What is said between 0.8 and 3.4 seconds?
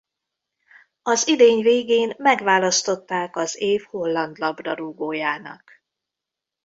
Az idény végén megválasztották